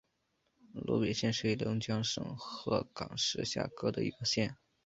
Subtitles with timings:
[0.73, 4.57] 萝北县是黑龙江省鹤岗市下辖的一个县。